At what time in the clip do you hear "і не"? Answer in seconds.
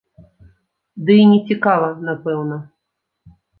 1.25-1.37